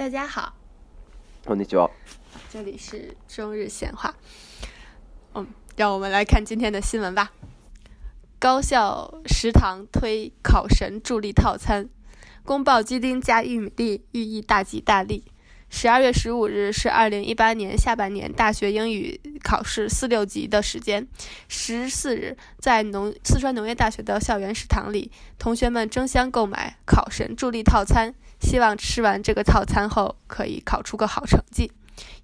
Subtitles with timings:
[0.00, 0.54] 大家好，
[1.44, 1.90] ちは。
[2.50, 4.14] 这里是中日闲话。
[5.34, 7.32] 嗯，让我们来看今天的新闻吧。
[8.38, 11.90] 高校食堂推“考神助力套餐”，
[12.46, 15.22] 宫爆鸡丁加玉米粒，寓意大吉大利。
[15.70, 21.06] 十二月十五日是二零一八年下半年大学英语考试四六级的时间。
[21.48, 28.12] 十四日，在农四川农业大学的校园食堂里，同学们争相购买“考神助力套餐”，
[28.42, 31.70] 希望吃完这个套餐后可以考出个好成绩。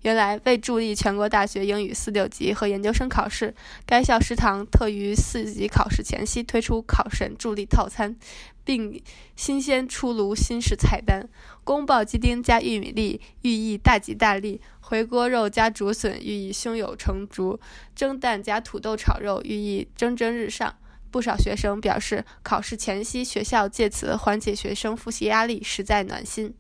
[0.02, 3.54] 原来为助力全国大学英语四六级和研究生考试，
[3.84, 8.16] 该校食堂特于四级考试前夕推出“考神助力套餐”，
[8.64, 9.00] 并
[9.34, 11.26] 新鲜出炉新式菜单：
[11.64, 17.58] 宫爆鸡丁加玉米粒，寓意大吉大利；回锅肉加竹笋，寓意胸有成竹；
[17.94, 20.74] 蒸蛋加土豆炒肉，寓意蒸蒸日上。
[21.08, 26.52] 不少学生表示，考试前夕学校借此缓解学生复习压力，实在暖心。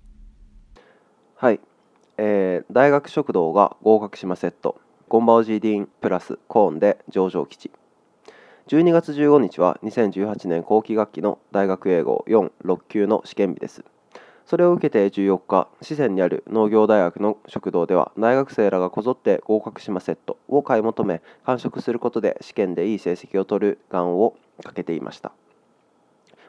[1.34, 1.58] 嗨。
[2.18, 7.70] えー、大学食堂が合格しまセットゴンバオジーディンプラスコーンで上場基地
[8.68, 13.84] 12月15日は2018年後期学期の大学英語46級の試験日です
[14.46, 25.32] それを受けて14日四川にある農業大学の食堂では大学生らがこぞって合格しまセットを買い求め完食することで試験でいい成績を取る願をかけていました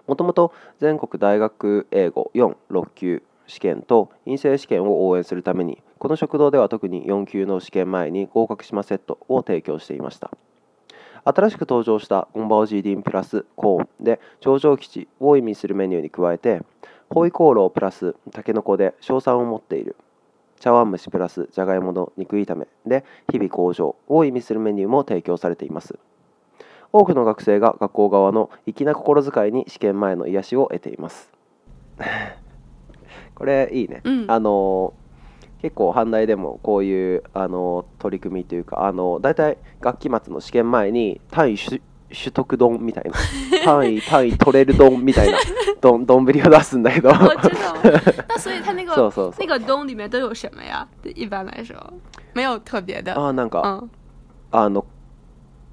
[0.08, 10.30] もともと全国大学英語46級試験と陰性試験を応援するためにこの食堂では特に4級の試験前に合格しまセットを提供していました
[11.24, 16.62] 新しく登場したゴンバオジーディンプラスコーンで頂上基地を意味するメニューに加えて
[17.10, 19.96] ホイコーロープラスタケノコで賞賛を持っている
[20.60, 25.96] 茶碗蒸しプラスじゃがいもの肉炒めで日々向上を意味するメニューも提供されています
[26.94, 31.30] 多くの学生が学校側の粋な心遣いに試験前の癒しを得ています
[33.38, 34.96] これいいね、うん、あの
[35.62, 41.80] 結構反大でもこういうあの取り組みというかあの大体学期末の試験前に単位取
[42.34, 43.12] 得丼みたいな
[43.64, 45.38] 単位単位取れる丼みたいな
[45.82, 50.88] 丼丼を出すんだけど そうそうそう那个丼里面都有什么呀？
[51.04, 51.76] 一般来说
[52.34, 53.14] 没有特别的。
[53.16, 53.92] あなんか、うん、
[54.60, 54.84] あの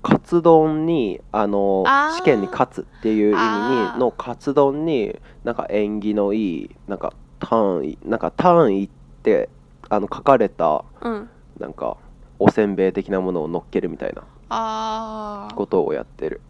[0.03, 1.85] カツ丼にあの
[2.17, 8.89] 試験に勝つっていう意味にのカツ丼になんか縁起のいいなんか単位なんか単位っ
[9.23, 9.49] て
[9.89, 11.29] あの書かれた、うん、
[11.59, 11.97] なんか
[12.39, 14.15] おせんべい的なものを乗っけるみたい
[14.49, 16.41] なことをやってる。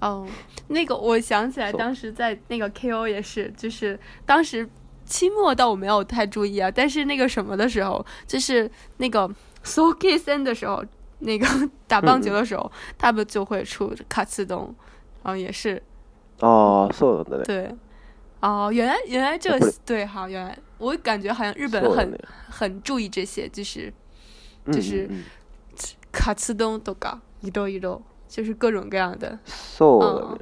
[0.00, 0.28] 哦、嗯，oh,
[0.68, 4.66] 那个我想起来，当时在那个 KO 也是，就是当时
[5.04, 9.30] 期末倒我没有太注意啊，但是那个什么的时候，就是那个
[9.62, 10.82] So k i s n 的时候，
[11.18, 11.46] 那个
[11.86, 14.74] 打棒球的时候，嗯、他们就会出卡刺东，
[15.22, 15.82] 然后也是。
[16.40, 17.44] 哦， そうだね。
[17.44, 17.74] 对。
[18.42, 22.18] 哦，原来原来这个对哈，原来我感觉好像日本很
[22.48, 23.92] 很注意这些，就是
[24.72, 25.08] 就是
[26.10, 29.38] 卡ツ丼とかいろいろ就是各种各样的。
[29.46, 30.40] そうだね。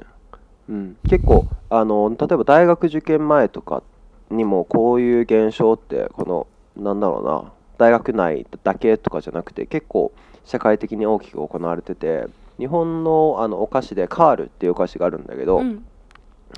[0.69, 3.81] うん、結構あの例えば大学受験前とか
[4.29, 6.47] にもこういう現象ってこの
[6.81, 10.11] なんだろうな大学内だけとかじゃなくて結構
[10.45, 12.27] 社会的に大きく行われてて
[12.59, 15.83] 日本のあのお菓子でカールっていうお菓子があるんだけど、うん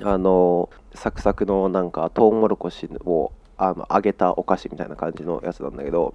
[0.02, 6.14] あのサクサクのなんかトウモロコシをあの揚げたお菓子みたいな感じのやつなんだけど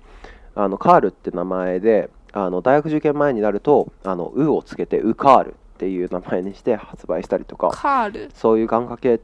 [0.55, 9.19] あのカールって名前であの大学受験前になると「あのウ」をつけて「ウカール」っていう名前にして発売したりとかカールそういう願掛けっ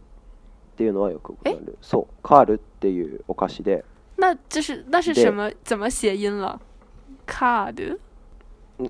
[0.75, 3.83] ていうのはよくるそうカールっていうお菓子で
[4.17, 6.59] 那这是那是什么怎么写音了？
[7.25, 7.99] カール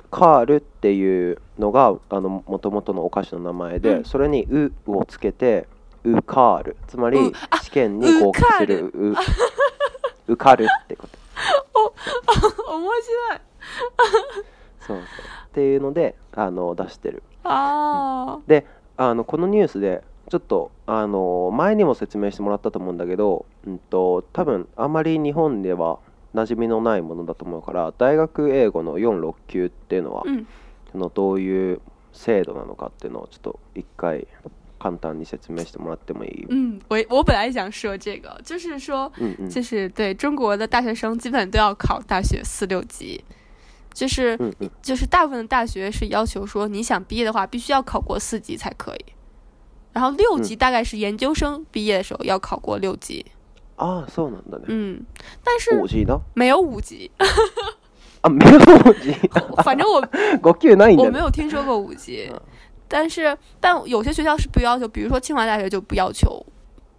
[0.10, 5.68] カールっていうのがあのもとのお菓子の名前で、うん、それに「う」をつけて
[6.06, 7.18] 「うカール」つまり
[7.64, 9.12] 試験に合格する「う」
[10.30, 11.18] 「うかる」ってこと
[12.68, 13.40] お面白い
[14.80, 15.02] そうそうっ
[15.54, 18.66] ていうのであの出してるあ、うん、で
[18.96, 26.00] あのこのニュースでちょっとあの前にも説明してもらったと思うんだけど、うんと多分あまり日本では
[26.34, 30.48] 馴染みのないものだと思うから大学英語の469っていうのは、うん、
[30.92, 31.80] そのどういう
[32.12, 34.28] 制度なのかっていうのをちょっと一回
[34.80, 36.54] 簡単に説明してもらってもいい？
[36.54, 39.10] ん、我我本来想说这个，就是说，
[39.50, 43.24] 就是对中国的大学生基本都要考大学四六级，
[43.94, 49.06] 就是嗯嗯就是大部分的大学是要求说你想毕业的话，必须要考过四级才可以，
[49.94, 53.26] 然后六级大概是研究生毕业的时候要考过六级。
[53.30, 53.38] 嗯
[53.84, 55.04] 啊，送的な嗯，
[55.44, 56.18] 但是五级呢？
[56.34, 57.12] 没有五级。
[58.22, 59.14] 啊，没有五级。
[59.62, 59.96] 反正我。
[60.40, 62.32] 我我没有听说过五级，
[62.88, 66.42] 但是，但有些学校是不要求，比如说清华大学就不要求，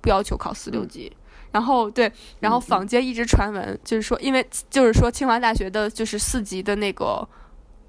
[0.02, 1.10] 不要求考四六级。
[1.52, 7.26] 然后，对，然后坊间一直传闻，就是说，因为就是说清华大学的就是四级的那个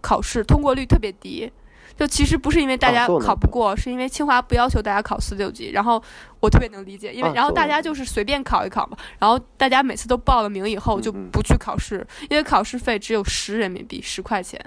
[0.02, 1.52] 考试通过率特别低。
[1.98, 6.02] 就其实不是因为大家考不过是因为清华不要求大家考四六级然后
[6.42, 14.60] 我特别能理解因为然后大家就是随便考一考嘛然后大家每次都报了名以后就不去考试因为考试费只有十人民币十块钱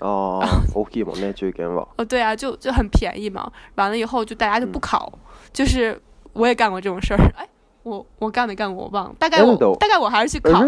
[0.00, 0.44] 哦
[0.74, 5.12] ok 我们也最近哦对啊就就很便宜嘛完了以后就大家就不考
[5.52, 6.00] 就是
[6.32, 7.46] 我也干过这种事儿哎。
[7.84, 10.60] 我我干没干过我忘了大概我大概我还是去考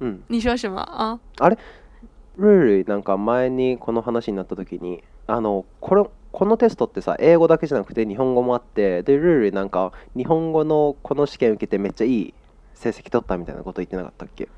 [0.00, 1.56] 嗯，你说什么啊好嘞
[2.38, 12.34] ルールなんか前にこの話になった時にあのこれこのテストってさ英語だけじゃなくて日本語もあってでルールなんか日本語のこの試験受けてめっちゃいい
[12.74, 14.48] 成績取ったみたいなこと言ってなかったっけ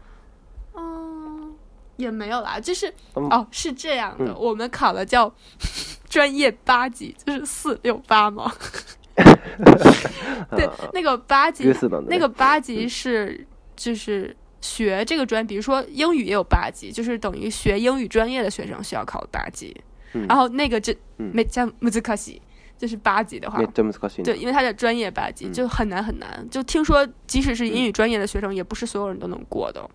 [2.01, 5.33] 也没有啦，就是、嗯、哦，是这样的，嗯、我们考了叫
[6.09, 8.53] 专业八级，就是四六八嘛。
[10.55, 11.65] 对，那个八级，
[12.07, 13.45] 那个八级是
[13.75, 19.75] 就是学这个专，比如说英语也有八级，就是等于学英语专业的学生需要考八级。
[20.27, 22.39] 然后那个这没叫難しい，
[22.79, 23.61] 就是八级的话，
[24.25, 26.47] 对，因为他的专业八级就很难很难。
[26.51, 29.89] 就听说，即使是英语专业的学生，也不是所有人都能过的。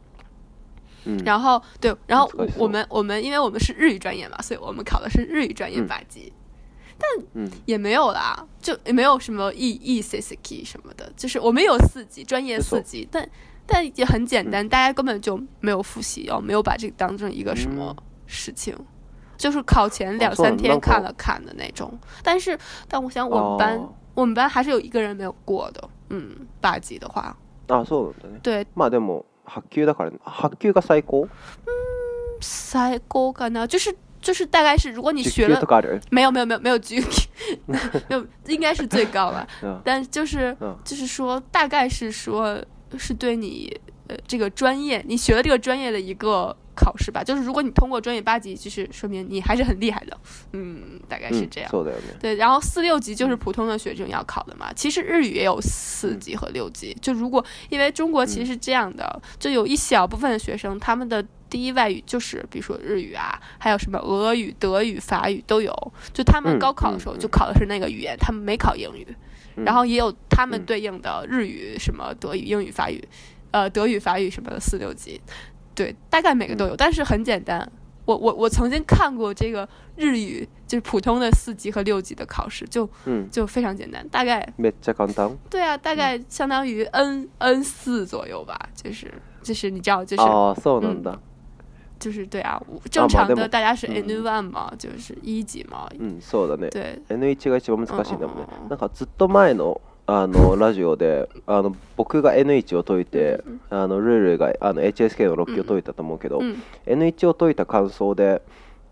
[1.05, 6.31] 嗯，然后对，然后我们我们因为我们是日语专业嘛，所以我们考的是日语专业八级。
[6.97, 13.27] 但也没有啦，就也没有什么 E E C C K 什么的，就是我们有四级，专业四级，但。
[13.65, 17.95] 但也很简单，大家根本就没有复习哦，没有把这个当成一个什么
[18.25, 18.75] 事情，
[19.37, 21.97] 就是考前两三天看了看的那种。
[22.21, 22.57] 但是，
[22.87, 23.81] 但我想我们班
[24.13, 26.29] 我们班还是有一个人没有过的，嗯，
[26.59, 27.35] 八级的话
[27.67, 28.65] 啊，是的，对。
[28.75, 31.25] まあでも八級だから、八級が最高。
[31.65, 31.71] 嗯，
[32.41, 33.65] 最高かな？
[33.65, 35.59] 就是就是大概是，如果你学了，
[36.11, 37.01] 没有没有没有没有 G，
[38.09, 39.47] 有应该是最高了。
[39.85, 42.61] 但就是就是说大概是说。
[42.97, 43.75] 是对你
[44.07, 47.23] 呃这个专业，你学的这个专业的一个考试吧。
[47.23, 50.17] 就是如果你通过专业八级，就是说明你还是很厉害的。
[50.53, 51.69] 嗯，大概是这样。
[51.71, 51.93] 对。
[52.19, 54.71] 对，然后四六级就是普通的学生要考的嘛。
[54.73, 56.95] 其实日语也有四级和六级。
[57.01, 65.73] 就如果因为中国其实是这样的，就有一小部分学生他们的第一外语就是比如说日语啊，还有什么俄语、德语、法语都有。
[66.13, 69.07] 就他们高考的时候就考的是那个语言，他们没考英语。
[69.57, 73.03] 然后也有他们对应的日语、什么德语、英语、法语，
[73.51, 75.21] 呃，德语、法语什么的四六级，
[75.75, 76.75] 对，大概每个都有。
[76.75, 77.69] 但是很简单，
[78.05, 84.45] 我我我曾经看过这个日语，就是普通的四级和六级的考试，就嗯，就非常简单，大概。
[85.49, 89.13] 对啊，大概相当于 N N 四左右吧，就是
[89.43, 91.17] 就是你知道，就是哦，そうなんだ。
[92.03, 92.61] 就是对啊、
[92.91, 94.21] 正常的大家是 N1
[94.51, 95.87] まあ、就是一級嘛。
[95.97, 96.69] うそうだね。
[96.69, 98.47] で、n 一が一番難しいんだもんね。
[98.69, 106.41] なんかずっと前のあのラジオであの僕が N1 を解いて、あのルールがあの HSK の6級を解いたと思うけど、
[106.87, 108.41] N1 を解いた感想で、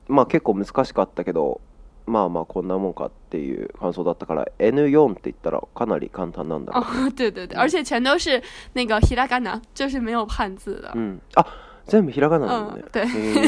[0.07, 1.59] まあ結構難しかったけど、
[2.05, 6.71] まあまあこんなもんかっていう感想だったから N4 って言ったらかなり簡単なんだ。
[6.77, 8.41] あ、 对对对，而且全都是
[8.71, 10.93] 那个ひらがな，就是没有汉字的。
[10.95, 11.19] うん。
[11.35, 11.45] あ。
[11.87, 12.77] 真没其他功能了。
[12.91, 13.03] 对，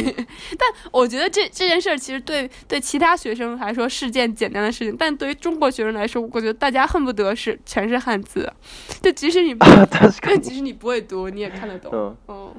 [0.57, 8.51] 但我觉得这这件事儿其实对对其他学生来说是件简单的事情，但对于中国学生来说，我觉得大家恨不得是全是汉字，
[9.01, 9.53] 就即使你，
[9.89, 11.91] 但即使你不会读，你也看得懂。
[11.93, 12.53] 嗯，哦，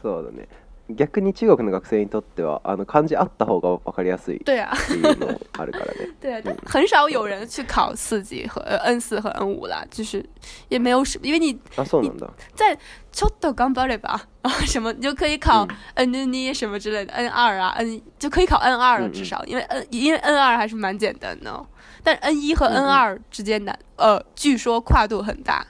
[0.00, 0.42] 是的呢。
[0.90, 6.08] 逆に中国の学生にとっては，あの漢字あった方が分かりやすいっていうのあるからね。
[6.20, 10.24] 对啊， 很少有人去考四级和 N 四和 N 五啦，就是
[10.68, 11.56] 也没有什，因为你。
[11.76, 12.28] 啊，送人的。
[12.54, 12.76] 在
[13.12, 21.66] ちょっと頑張れば啊什么，你就可以考 N 一什么之类的 N 二啊 N，就可以考 N 二了至少，因为 N 因为 N 二还是蛮简单的，
[22.02, 25.64] 但是 N 一和 N 二之间难，呃，据说跨度很大。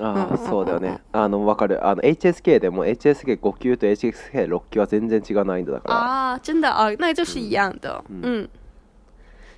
[0.00, 8.46] ああそうだよねあの分かるあの HSK でも HSK5 級と HSK6 級は全然違う難易度だからああ真的あ那就是一样的，嗯。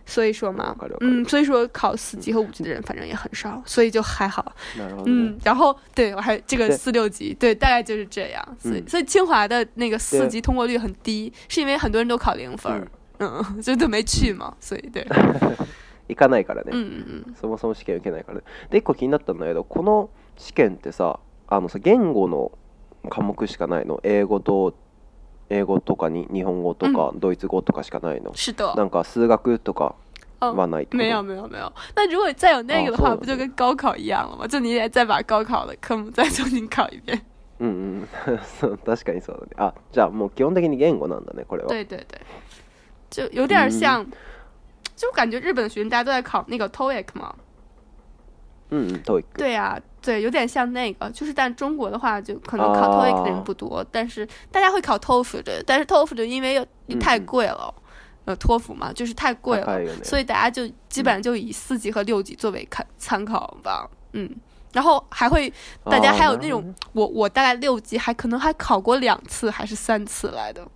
[0.07, 4.54] 所以说嘛，嗯，所以说考四级和五级的人反正也很少，所以就还好。
[5.04, 8.42] 嗯，然后对我还这个四六级，对，大概就是这样。
[8.59, 12.73] 所以所以清华的那个四级通过率很低，是因为很多人都考零分，
[13.18, 15.04] 嗯，就都没去嘛， 所以对。
[16.09, 16.73] 行かないからね、
[17.38, 22.52] そもそも試験受けないからねで一個気になったんだけどこの試験ってさあのさ言語の
[23.11, 24.75] 科目しかないの英語と
[25.50, 28.54] 英語とかに日本語とかドイツ語とかしかないの、う的。
[28.76, 29.95] なんか数学とか
[30.40, 31.73] はないってこと没有没有没有。
[31.95, 34.47] 那如果再有那个的话，不就跟高考一样了吗？
[34.47, 37.18] 就你得再把高考的科目再重新考一遍。
[37.61, 38.09] うんうん
[38.61, 42.21] そう確かにそうだねあじゃあもう基本的に言語なんだねこれは对对对，
[43.11, 44.07] 就有点像，
[44.95, 47.35] 就感觉日本的学生大家都在考那个 TOEIC 嘛，
[48.70, 56.66] 嗯，对对啊，对，有点像那个，就是但中国的话，就可能考托 c 的人不多，但是大家会考托福的，但是托福的因为
[57.00, 57.72] 太贵了，
[58.26, 64.30] 呃，托福嘛，就是太贵了，所以大家就基本上就以四级和六级作为看参考吧，嗯，
[64.75, 65.50] 然后还会，
[65.84, 70.66] 大家还有那种，我我大概六级还可能还考过两次还是三次来的。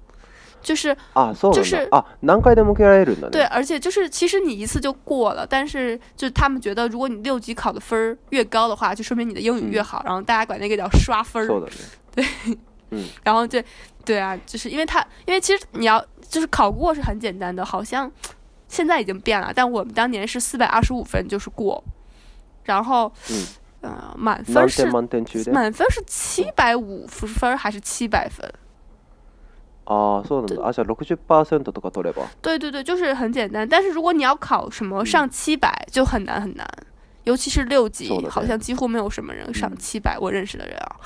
[0.63, 11.69] 就是啊，就是啊，难怪他们受け对，而且就是，其实你一次就过了，但是就他们觉得，如果你六级考的分儿越高的话，就说明你的英语越好，然后大家管那个叫刷分儿。
[12.15, 12.25] 对，
[12.91, 13.63] 嗯， 然后对，
[14.05, 18.11] 对啊，就是因为他，因为其实你要就是考过是很简单的，好像
[18.69, 21.83] 现在已经变了，但我们当年是四百二十五分就是过，
[22.65, 23.13] 然后，
[23.83, 28.49] 嗯，满分是满分是七百五分还是七百分？
[29.85, 30.55] 啊，六十
[32.41, 33.69] 对对对，就是很简单。
[33.69, 36.67] 但是如果你要考什么上七百就很难很难，
[37.25, 40.17] 尤其是六级，好像几乎没有什么人上七百。
[40.19, 40.97] 我认识的人啊，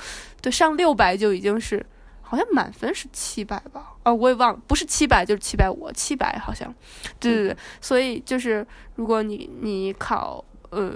[0.42, 1.84] 对，上六百就已经是，
[2.20, 3.92] 好像满分是七百吧？
[4.02, 6.72] 啊，我也忘了，不是七百就是七百五，七百好像。
[7.18, 8.66] 对对对，所以就是
[8.96, 10.92] 如果你你考呃，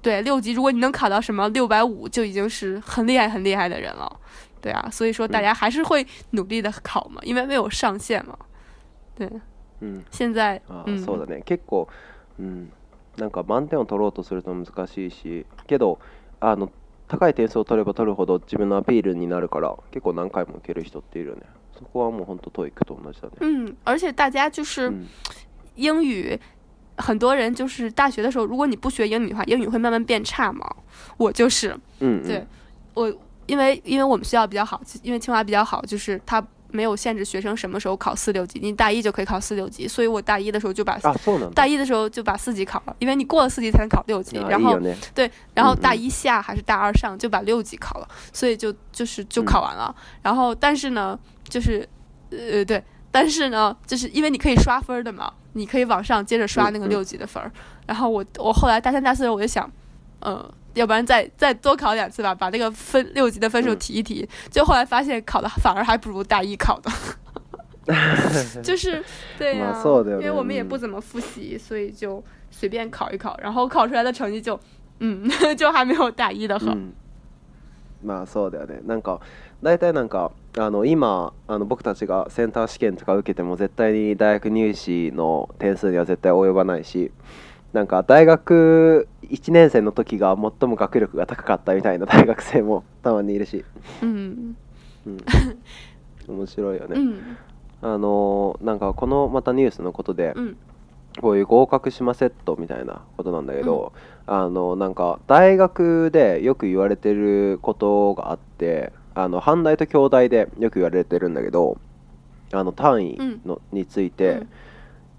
[0.00, 4.10] 对六级，如果你能考到什么六百五，就已经是很厉害很厉害的人了。
[4.62, 8.38] 对啊，所以说大家还是会努力的考嘛，因为没有上限嘛。
[9.16, 9.28] 对，
[9.80, 11.42] 嗯，现在啊，そうだね。
[11.42, 11.88] 結構，
[12.38, 12.68] 嗯，
[13.16, 15.98] なんか満点を取ろうとすると難しいし、けど、
[16.38, 16.70] あの
[17.08, 21.42] 高い点数を取れば取るほど自分のアピールになるから、結構何回も受ける人っているね。
[21.76, 23.32] そこはもう本当トイックと同じだね。
[23.40, 24.90] 嗯，而且大家就是
[25.74, 26.38] 英语，
[26.98, 30.64] 很多人就是大学的时候，如果你不学英语的话，英语会慢慢变差嘛。
[31.16, 32.46] 我就是，嗯，对
[32.94, 33.12] 我。
[33.52, 38.58] 因为因为我们学校比较好，因为清华比较好，就是它没有限制学生什么时候考四六级。
[38.62, 41.14] 你大一就可以考四六级，所以我大一的时候就把啊
[41.54, 42.96] 大一的时候就把四级考了。
[42.98, 44.80] 因为你过了四级才能考六级，然后
[45.14, 49.94] 对，然后大一下还是大二上就把六级考了，所以就就是就考完了。
[50.22, 51.86] 然后但是呢，就是
[52.30, 57.52] 呃对，但是呢，就是因为你可以刷分的嘛，你可以往上接着刷那个六级的分儿。
[57.86, 59.70] 然后我我后来大三大四的时候我就想，
[60.20, 60.50] 嗯。
[60.74, 64.26] 要不然再再多考两次吧，把那个分六级的分数提一提。
[64.50, 66.90] 就后来发现考的反而还不如大一考 的，
[68.62, 69.02] 就是
[69.38, 69.74] 对呀，
[70.06, 74.58] 因为我们也不怎么复习，所以就随便考一考，然后考出来的成绩就
[75.00, 76.66] 嗯 就还没有大一的好。
[76.74, 76.92] 嗯，
[78.06, 78.80] まあそうだよね。
[78.86, 79.18] なんか
[79.62, 87.10] 大体なんかあの今あの僕たちがセンター試験とか受けても絶対に大学入試の点数には絶対及ばないし。
[87.72, 93.64] なんか大学1年生の時が最も学力が高かったみたいな大学生もたまにいるし、
[94.02, 94.56] うん、
[95.06, 95.18] うん、
[96.28, 97.36] 面白いよね、うん、
[97.80, 100.56] あのなんかこのまたニュースのことで、うん、
[101.22, 103.94] こういう合格しまセットみたいなことなんだけど、
[104.26, 111.78] あのなんか大学でよく言われてることがあってあの半大と京大でよく言われてるんだけど
[112.52, 114.42] あの単位の、について、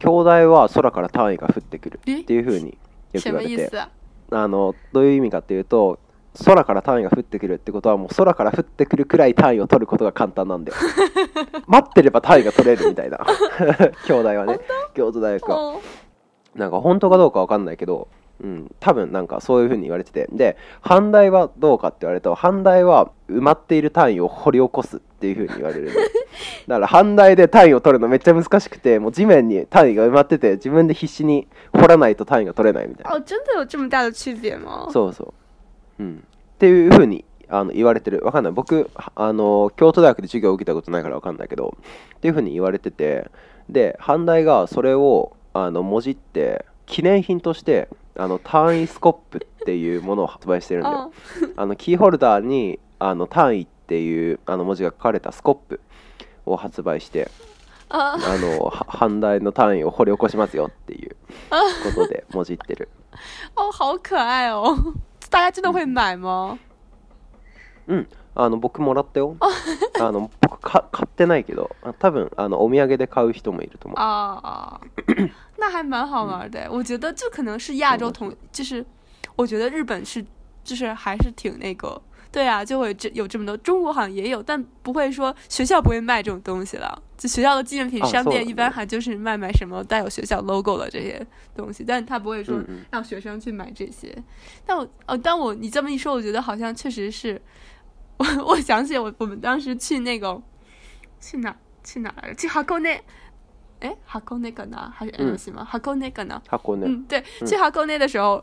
[0.03, 2.77] 兄弟は空から単位が降ってくるっていうふうに
[3.13, 3.71] よく言われて
[4.31, 5.97] あのどういう意味かっていうと
[6.43, 10.77] 空から単位が降ってくるってことはもう空から降ってくるくらい単位を取ることが簡単なんだよ
[11.67, 13.19] 待ってれば単位が取れるみたいな
[14.05, 14.59] 兄弟はね
[14.93, 15.75] 京都大学は
[16.55, 18.09] なんか本当かどうか分かんないけど
[18.43, 25.87] うん、多分なんかそういう風に言われててで反対はどうかって言われると反対は埋まっている単位を掘り起こすっていう風に言われる
[26.67, 35.33] だから反対で単位を取るのめっちゃ難しくてもう地面に単位が埋まってて自分で必死に掘らないと単位が取れないみたいなあ真的有这么大的区别吗そうそ
[35.99, 36.23] う、うん、
[36.55, 41.77] っていう風にあの言われてるわかんない僕あの京都大学で授業を受けたことないからわかんないけど
[42.17, 43.29] っていう風に言われてて
[43.69, 51.13] で反対がそれをあのもじって記念品としてあの単位スコップっていうものを発売してるんだよ
[51.55, 55.81] あのキーホルダーにあの単位っていうあの文字が書かれたスコップ
[56.45, 57.29] を発売して
[57.89, 61.15] あの半大の単位を掘り起こしますよっていう
[61.95, 62.89] ことでもじってる
[63.55, 64.75] 哦 好可愛哦
[65.29, 66.57] 大家真的会买も
[67.87, 69.37] うんあの僕もらったよ
[69.99, 74.81] あの僕か買ってないけど多分あのお土産で買う人もいると思うああ
[75.57, 78.83] 那还蛮好玩的，我觉得这可能是亚洲同，就是，
[79.35, 80.23] 我觉得日本是，
[80.63, 92.59] 就是还是挺那个，对啊，就会这有这么多中国好像也有，但不会说学校不会卖这种东西了，就学校的纪念品商店一般还就是卖卖什么带有学校 logo 的这些东西，但他不会说
[92.91, 94.15] 让学生去买这些。
[94.65, 97.39] 但我哦，但我你这么一说，我觉得好像确实是，
[98.17, 100.41] 我 我想起我我们当时去那个
[101.21, 102.99] 去哪去哪去哈函内。
[103.83, 104.89] 哎，函馆那个呢？
[104.95, 105.65] 还是 N 系吗？
[105.69, 106.41] 函馆那个呢？
[106.47, 106.79] 函馆。
[106.81, 108.41] 嗯，对，去函馆的时候，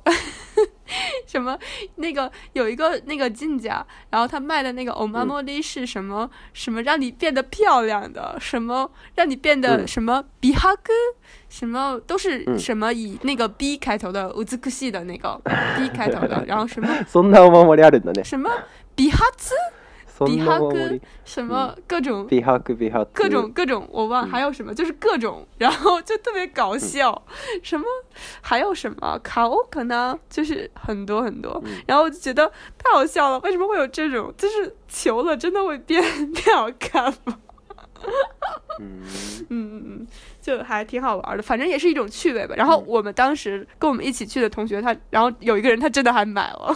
[1.27, 1.59] 什么
[1.97, 6.31] 那个有一个那个进家，然后他卖的那个“おまもり”是什么？
[6.53, 8.37] 什么让你变得漂亮的？
[8.39, 10.23] 什么让你变得什么？
[10.41, 10.95] 比哈根？
[11.49, 15.41] 什么都是什么以那个 B 开头的乌兹克系的那个
[15.79, 16.45] B 开头的？
[16.47, 16.87] 然后什么？
[17.11, 18.51] そんなおまもりある什么
[18.95, 19.55] 比哈兹？
[20.27, 27.21] 比哈根什么各种比哈比哈各种各种我忘还有什么就是各种然后就特别搞笑
[27.63, 27.85] 什么
[28.43, 32.47] 还有什么卡欧可呢就是很多很多然后我就觉得
[32.77, 37.39] 太好笑了为什么会有这种就是求了真的会变变好看吗？
[38.81, 39.03] 嗯
[39.51, 40.07] 嗯嗯
[40.41, 46.75] 就还挺好玩的反正也是一种趣味吧然后我们当时跟我们一起去的同学他然后有一个人他真的还买了。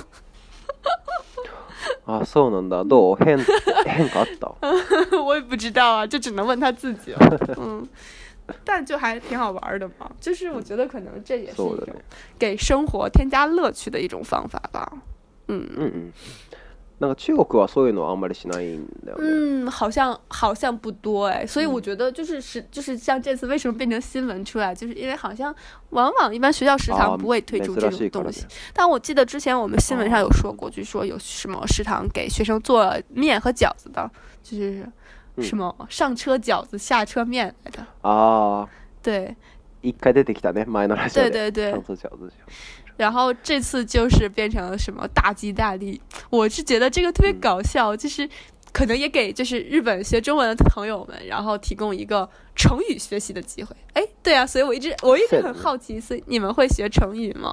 [2.04, 2.84] 啊，そうなんだ。
[2.84, 3.38] どう変
[3.86, 4.52] 変化あった？
[5.24, 7.38] 我也不知道啊，就只能问他自己了。
[7.58, 7.86] 嗯，
[8.64, 10.10] 但就还挺好玩的嘛。
[10.20, 11.76] 就是我觉得可能这也是一种
[12.38, 14.90] 给生活添加乐趣的一种方法吧。
[15.48, 16.12] 嗯嗯嗯。
[16.98, 18.78] 那个中国话，所以呢，阿姆巴利しない
[19.18, 25.54] 嗯，好像好像不多哎，所以我觉得就是是就是像这次为什么变成新闻出来，就是因为好像
[25.90, 28.46] 往往一般学校食堂不会推出这种东西。
[28.72, 34.08] 但我记得之前我们新闻上有说过，据说有什么食堂给学生做面和饺子的，
[34.42, 34.86] 就是
[35.38, 37.84] 什么上车饺子下车面来的。
[38.08, 38.68] 啊，
[39.02, 39.34] 对。
[39.82, 41.70] 一回出てきたね、マイラじゃな对对对。
[41.72, 42.83] 上车饺子去。
[42.96, 48.28] 然后这次就是变成了什么大吉大利，我是觉得这个特别搞笑，就是
[48.72, 53.74] 可能也给就是日本学中文的朋友们，然后提供一个成语学习的机会。
[53.94, 57.52] 哎，对啊，所以我一直我一直很好奇，所以你们会学成语吗？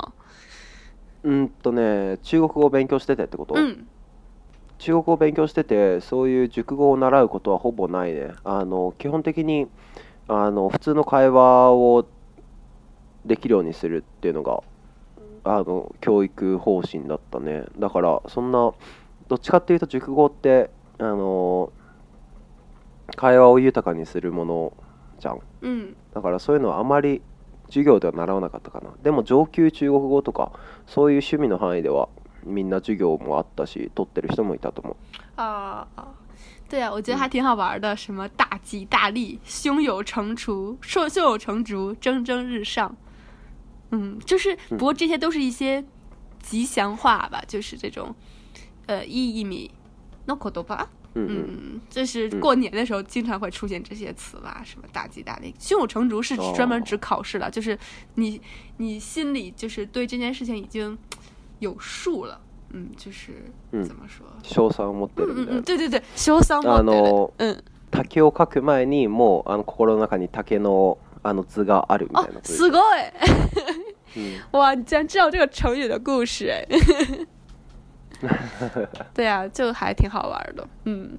[1.23, 3.55] 嗯，とね、中国語を勉強しててってこと？
[3.55, 3.85] 嗯。
[4.79, 8.31] 中国語を勉強してて、そういう熟語を習うことはほぼないね。
[8.43, 9.67] あの基本的に
[10.27, 12.07] あの普通の会話を
[13.25, 14.63] できるようにするっていうのが。
[15.43, 18.73] あの教育方針だったねだからそんな
[19.27, 20.69] どっちかっていうと熟語って
[20.99, 21.71] あの
[23.15, 24.73] 会話を豊かにするもの
[25.19, 27.21] じゃん、うん、だからそういうのはあまり
[27.67, 30.51] 授業では習わなかったかなでも上級中国語とか
[30.85, 32.09] そういう趣味の範囲では
[32.43, 34.95] みんな授業もあったし取ってる人もいたと思う
[35.37, 36.07] ああ
[36.69, 42.89] 对啊，我觉得还挺好玩的，什么大吉大利、胸有成竹、胸有成竹、蒸蒸日上。
[43.91, 45.83] 嗯，就是，不过这些都是一些
[46.41, 48.13] 吉祥话吧，就是这种，
[48.87, 49.69] 呃，意一米，
[50.27, 50.37] 嗯
[51.15, 57.77] 嗯嗯，这是过年的时候经常会出现这些词吧，什么大吉大利，胸有成竹是专门指考试的，就是
[58.15, 58.39] 你
[58.77, 60.97] 你心里就是对这件事情已经
[61.59, 63.43] 有数了，嗯，就是
[63.85, 72.43] 怎么说，胸藏，嗯嗯嗯，对对对，胸藏，嗯嗯，竹をく前にもうあの心の中に竹のあの図があるみたいな。
[72.43, 72.81] すごい。
[74.17, 76.65] 嗯、哇，你竟然知道这个成语的故事哎！
[79.13, 80.67] 对呀、啊，就还挺好玩的。
[80.85, 81.11] 嗯。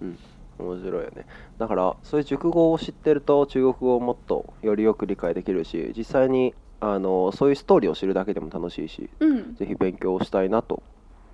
[0.00, 0.14] 嗯。
[0.58, 1.24] 面白いよね
[1.58, 10.82] だからそういう熟語を知ってると中国語をもっとよりよく理解できるし実際にあのそういうストーリーを知るだけでも楽しいし、嗯，ぜひ勉強したいなと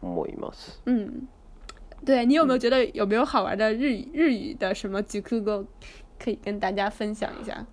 [0.01, 0.81] 思います。
[0.87, 1.27] 嗯，
[2.05, 5.65] 对你有没有觉得有没有好玩的日语、嗯、日语的什么 j u k
[6.21, 7.67] 可以跟大家分享一下？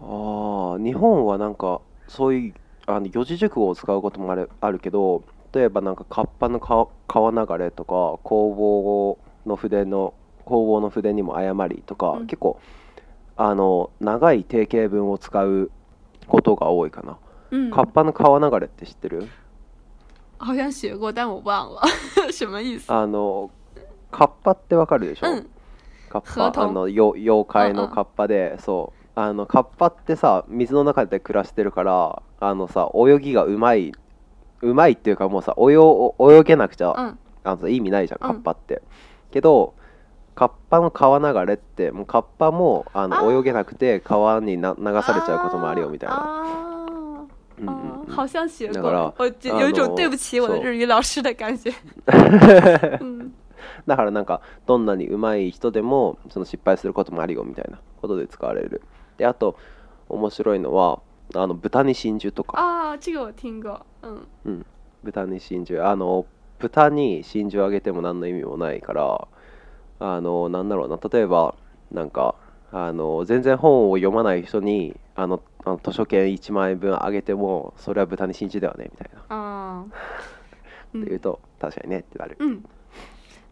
[0.00, 2.54] ああ、日本はなんかそういう
[2.86, 12.60] あの四字熟語を使うこともあるあるけど、例えばなんか河童の川川流れとか工房の筆の工房の筆にも誤りとか、うん結構
[13.40, 15.70] あの長い定型文を使う
[16.26, 17.18] ことが多いかな。
[17.52, 19.26] 嗯，河童の川流れって知ってる？
[20.40, 21.80] 好像学过，但我忘了
[22.32, 22.86] 什么意思。
[22.92, 23.50] あの
[24.10, 25.30] 河童ってわかるでしょ？
[25.36, 25.46] う
[26.10, 33.90] 河童あのよ妖怪の河童で、そうあのカッパってさ水の中で暮らしてるからあのさ泳ぎがうまい
[34.62, 38.82] うまいっていうかもうさ泳泳げなくちゃ、うん、あの意味ないじゃんカッパって、うん、
[39.32, 39.74] けど
[40.36, 47.26] カッパの川流れってもうカッパもあの泳げなくて川にな流されちゃうこともあるよみたいな。
[47.60, 51.72] 嗯，好像学过，我有一种对不起我的日语老师的感觉。
[53.84, 58.80] だからなんかどんなにうまい人でもその失敗することもあるよみたいなことで使われる。
[59.18, 59.56] であと
[60.08, 61.02] 面白いのは
[61.34, 64.64] あの豚に真珠とかあ这个我听过，嗯，うん、
[65.02, 66.24] 豚に真珠あの
[66.58, 69.28] 豚に真珠あげても何の意味もないから
[69.98, 71.54] あのなんだろうな例えば
[71.92, 72.34] なんか
[72.72, 79.84] あの全然本を読まない人にあのあの図書券1万円分あげてもそれは豚に真珠だよねみたいなああ
[80.96, 82.64] って言うと確かにねってなるん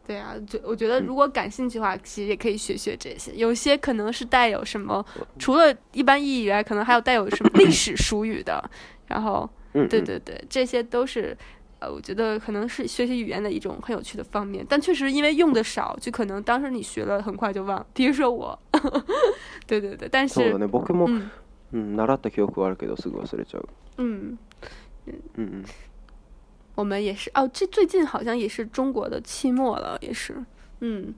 [0.06, 3.32] 对啊，就我觉得，如果感兴趣的话，其实也可以学学这些。
[3.34, 5.04] 有些可能是带有什么，
[5.36, 8.62] 除了一般意义以外，可能还有带有什么 历史术语的。
[9.08, 11.36] 然后，对对对，这些都是，
[11.80, 14.64] 呃，我觉得可能是学习语言的一种很有趣的方面。
[14.68, 17.86] 但确实，因为用的少，就可能当时你学了，很快就忘了。
[17.94, 18.56] 比如说我，
[19.66, 20.08] 对对对。
[20.10, 20.70] 但是，嗯
[21.72, 21.96] 嗯
[25.36, 25.64] 嗯。
[26.76, 30.36] 我们也是哦，这最近好像也是中国的期末了，也是，
[30.80, 31.12] 嗯，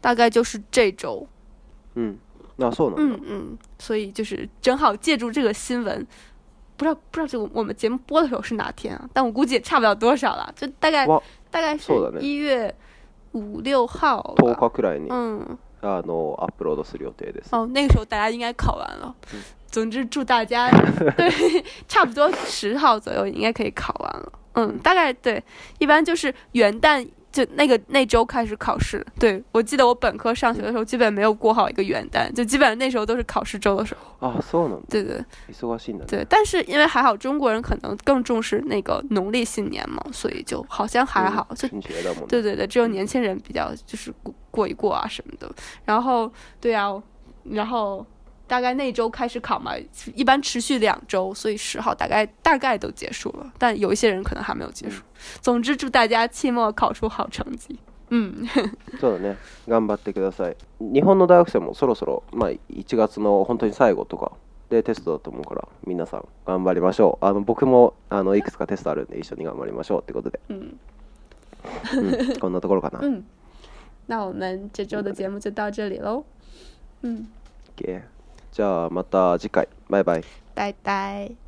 [0.00, 1.26] 大概就是这周，
[1.96, 2.16] 嗯，
[2.56, 6.06] 那所以呢，嗯嗯，所以就是正好借助这个新闻，
[6.76, 9.10] 不知道不知道这我们节目播的时候是哪天啊？
[9.12, 11.04] 但我估计也差不了多少了，就大概
[11.50, 12.72] 大概是一月
[13.32, 14.32] 五六号，
[15.10, 19.12] 嗯，哦，那个时候大家应该考完了。
[19.70, 24.32] 总之，祝大家 对差不多十号左右应该可以考完了。
[24.54, 25.42] 嗯，大概对，
[25.78, 29.04] 一般就是元旦就那个那周开始考试。
[29.20, 34.26] 对我记得我本科上学的时候，基本没有过好一个元旦，就基本上那时候都是考试周的时候。
[34.26, 35.22] 啊，so l 对对，
[36.08, 45.48] 对，但是因为还好中国人可能更重视那个农历新年嘛，所以就好像还好，就觉得对对对，只有年轻人比较就是过过一过啊什么的。
[45.84, 46.88] 然后，对呀，
[47.44, 48.04] 然后。
[48.48, 49.72] 大概那周开始考嘛，
[50.14, 53.52] 一般持续两周，所以十号大概大概都结束了。
[53.58, 55.02] 但有一些人可能还没有结束。
[55.42, 57.78] 总之，祝大家期末考出好成绩。
[58.08, 58.34] 嗯。
[58.98, 59.36] そうだね。
[59.68, 60.56] 頑張ってください。
[60.80, 64.32] 日本の大学生もそろそろ、まあ一月の本当に最後とか
[64.70, 67.24] でテストだと思うから、皆さん頑張りましょう。
[67.24, 70.40] あの僕もあのいくつかテストあるんで一緒に頑張りましょうってことで。
[70.48, 70.78] うん。
[72.40, 73.00] こんなところかな。
[73.02, 73.22] 嗯。
[74.06, 76.24] 那我们这周的节目就到这里喽。
[77.02, 77.06] o
[77.76, 78.02] k
[78.58, 80.24] じゃあまた次回バイバイ。
[80.56, 81.47] バイバイ。